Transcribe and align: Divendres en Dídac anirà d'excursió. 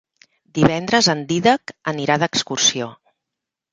Divendres 0.57 1.09
en 1.13 1.21
Dídac 1.33 1.75
anirà 1.93 2.17
d'excursió. 2.25 2.89